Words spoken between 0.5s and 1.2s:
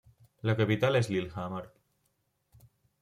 capital és